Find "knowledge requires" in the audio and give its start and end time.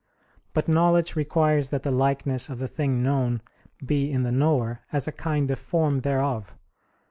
0.67-1.69